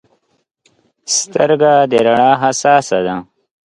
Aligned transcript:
سترګه 1.17 1.71
د 1.89 1.93
رڼا 2.05 2.31
حساسه 2.43 2.99
ده. 3.05 3.15